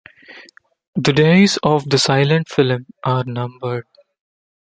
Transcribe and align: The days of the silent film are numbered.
The 0.95 1.13
days 1.13 1.59
of 1.61 1.87
the 1.87 1.99
silent 1.99 2.49
film 2.49 2.87
are 3.03 3.23
numbered. 3.23 3.85